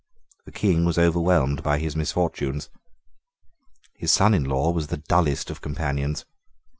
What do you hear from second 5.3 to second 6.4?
of companions.